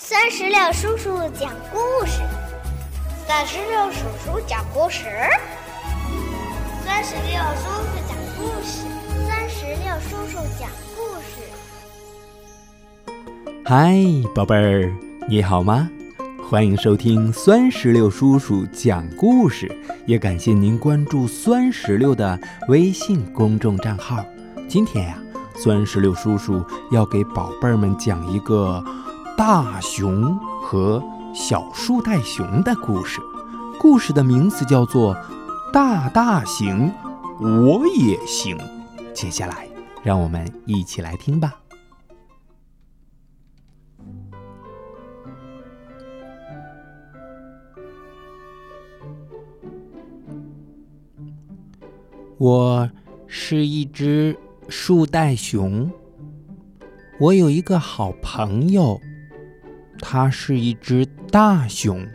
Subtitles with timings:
[0.00, 2.22] 三十六叔叔讲故事，
[3.26, 5.06] 三十六叔叔讲故事，
[6.86, 8.86] 三十六叔叔讲故事，
[9.26, 11.42] 三十六叔叔讲故事。
[13.64, 13.98] 嗨，
[14.32, 14.88] 宝贝儿，
[15.28, 15.90] 你好吗？
[16.48, 19.68] 欢迎收听酸石榴叔叔讲故事，
[20.06, 22.38] 也感谢您关注酸石榴的
[22.68, 24.24] 微信公众账号。
[24.68, 25.18] 今天呀，
[25.56, 28.80] 酸石榴叔叔要给宝贝儿们讲一个
[29.38, 31.00] 大熊和
[31.32, 33.20] 小树袋熊的故事。
[33.78, 35.14] 故事的名字叫做
[35.72, 36.92] 《大大行，
[37.40, 38.58] 我也行》。
[39.14, 39.68] 接下来，
[40.02, 41.54] 让我们一起来听吧。
[52.38, 52.90] 我
[53.28, 54.36] 是一只
[54.68, 55.88] 树袋熊。
[57.20, 59.00] 我有一个好朋友，
[60.00, 62.06] 它是一只大熊，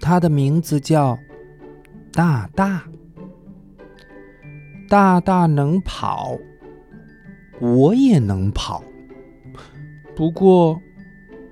[0.00, 1.18] 它的名字叫
[2.12, 2.82] 大大。
[4.88, 6.36] 大大能跑，
[7.60, 8.82] 我也能跑，
[10.14, 10.80] 不过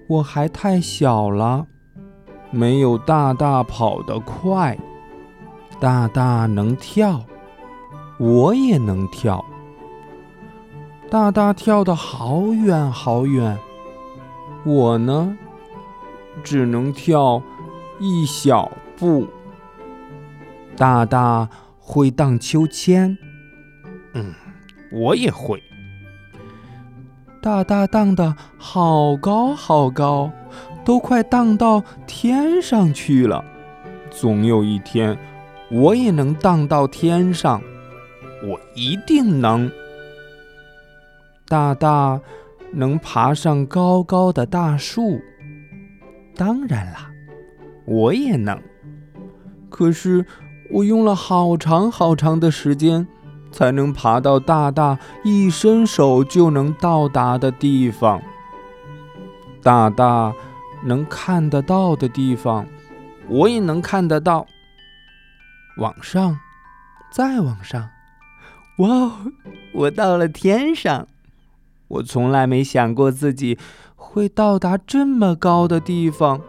[0.06, 1.66] 我还太小了，
[2.50, 4.78] 没有大大跑得快。
[5.80, 7.24] 大大能跳。
[8.16, 9.44] 我也能跳，
[11.10, 13.58] 大大跳得好远好远，
[14.64, 15.36] 我呢，
[16.42, 17.42] 只能跳
[18.00, 19.28] 一小步。
[20.76, 21.48] 大大
[21.78, 23.16] 会荡秋千，
[24.14, 24.34] 嗯，
[24.90, 25.62] 我也会。
[27.40, 30.30] 大大荡的好高好高，
[30.84, 33.44] 都快荡到天上去了。
[34.10, 35.18] 总有一天，
[35.70, 37.60] 我也能荡到天上。
[38.42, 39.70] 我一定能。
[41.46, 42.20] 大大
[42.74, 45.20] 能爬上高高的大树，
[46.34, 47.10] 当然啦，
[47.86, 48.60] 我也能。
[49.70, 50.26] 可是
[50.70, 53.06] 我用了好长好长的时间，
[53.52, 58.20] 才能爬到大大一伸手就能到达的地方。
[59.62, 60.34] 大大
[60.84, 62.66] 能看得到的地方，
[63.28, 64.46] 我也能看得到。
[65.78, 66.38] 往上，
[67.10, 67.88] 再往上。
[68.78, 69.12] 哇！
[69.72, 71.06] 我到了天上，
[71.94, 73.56] 我从来没想过自己
[73.94, 76.40] 会到达这么高的地方。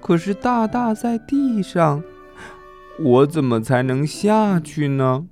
[0.00, 2.02] 可是大大在地上，
[2.98, 5.26] 我怎么才能下去呢？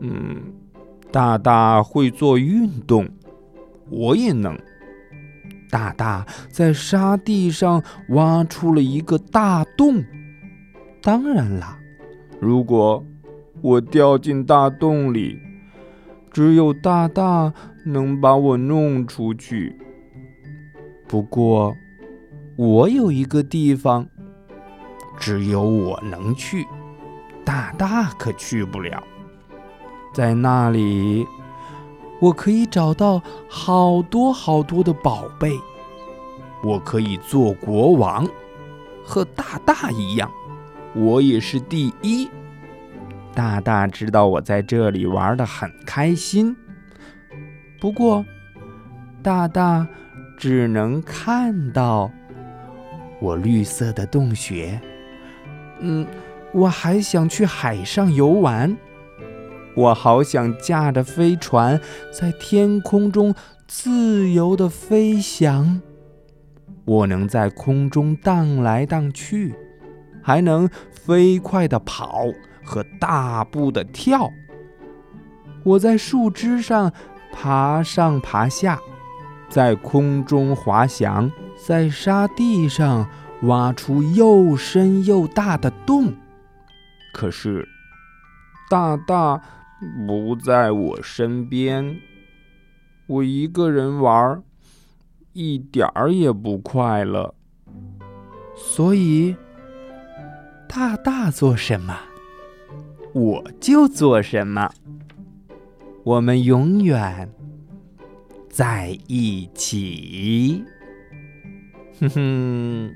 [0.00, 0.42] 嗯，
[1.10, 3.08] 大大会做运动，
[3.90, 4.58] 我也能。
[5.68, 10.04] 大大在沙地上挖出了一个大洞，
[11.02, 11.78] 当然啦，
[12.40, 13.04] 如果。
[13.62, 15.40] 我掉进大洞里，
[16.30, 17.52] 只有大大
[17.86, 19.78] 能把我弄出去。
[21.06, 21.72] 不过，
[22.56, 24.08] 我有一个地方，
[25.16, 26.66] 只有我能去，
[27.44, 29.00] 大大可去不了。
[30.12, 31.24] 在那里，
[32.20, 35.52] 我可以找到好多好多的宝贝，
[36.64, 38.26] 我可以做国王，
[39.04, 40.28] 和大大一样，
[40.92, 42.28] 我也是第一。
[43.32, 46.56] 大大知道我在这里玩的很开心，
[47.80, 48.24] 不过
[49.22, 49.86] 大大
[50.36, 52.10] 只能看到
[53.20, 54.80] 我绿色的洞穴。
[55.80, 56.06] 嗯，
[56.52, 58.76] 我还想去海上游玩，
[59.74, 63.34] 我好想驾着飞船在天空中
[63.66, 65.80] 自由的飞翔。
[66.84, 69.54] 我能在空中荡来荡去，
[70.22, 72.26] 还能飞快的跑。
[72.68, 74.28] 和大步的跳，
[75.62, 76.92] 我在树枝上
[77.38, 78.80] 爬上爬下，
[79.46, 83.06] 在空中滑翔，在沙地上
[83.42, 86.14] 挖出又深又大的洞。
[87.12, 87.68] 可是，
[88.70, 89.38] 大大
[90.06, 91.98] 不在我身边，
[93.06, 94.42] 我一个人玩，
[95.34, 97.34] 一点儿也不快乐。
[98.54, 99.36] 所以，
[100.66, 101.94] 大大做什么？
[103.12, 104.70] 我就做什么，
[106.06, 107.28] 我们永远
[108.48, 110.64] 在一起。
[111.98, 112.94] 哼哼，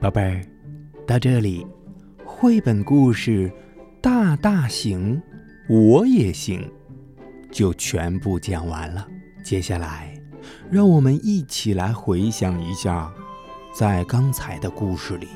[0.00, 0.42] 宝贝儿，
[1.06, 1.66] 到这里，
[2.24, 3.50] 绘本故事
[4.00, 5.20] 《大大行，
[5.68, 6.62] 我也行》
[7.52, 9.06] 就全部讲完了。
[9.44, 10.18] 接下来，
[10.70, 13.12] 让我们一起来回想一下。
[13.74, 15.28] 在刚才的故事里，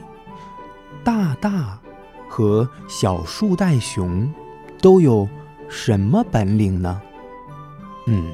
[1.04, 1.78] 大大
[2.30, 4.32] 和小树袋熊
[4.80, 5.28] 都有
[5.68, 7.02] 什么本领呢？
[8.06, 8.32] 嗯，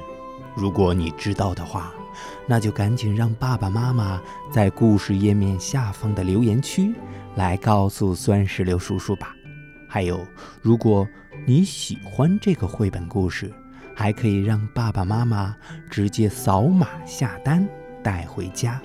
[0.55, 1.91] 如果你知道的话，
[2.45, 4.21] 那就赶紧让爸爸妈妈
[4.51, 6.93] 在故事页面下方的留言区
[7.35, 9.33] 来告诉酸石榴叔叔吧。
[9.89, 10.19] 还有，
[10.61, 11.07] 如果
[11.47, 13.51] 你喜欢这个绘本故事，
[13.95, 15.55] 还可以让爸爸妈妈
[15.89, 17.67] 直接扫码下单
[18.03, 18.79] 带回家，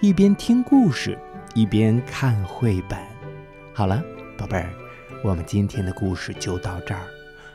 [0.00, 1.18] 一边听故事
[1.52, 2.96] 一边看绘本。
[3.74, 4.02] 好了，
[4.42, 4.68] 宝贝儿，
[5.22, 7.06] 我们今天的故事就到这儿，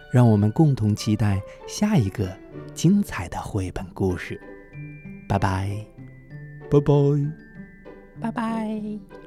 [0.10, 2.32] 让我们共同期待下一个
[2.74, 4.40] 精彩的绘本故事。
[5.28, 5.70] 拜拜，
[6.72, 6.94] 拜拜，
[8.22, 9.27] 拜拜。